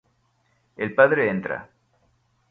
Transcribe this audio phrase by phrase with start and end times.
[0.77, 1.69] El padre entra.